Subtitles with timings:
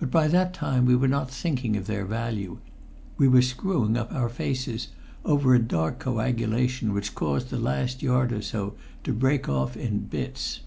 [0.00, 2.58] But by that time we were not thinking of their value;
[3.16, 4.88] we were screwing up our faces
[5.24, 10.00] over a dark coagulation which caused the last yard or so to break off in
[10.00, 10.62] bits.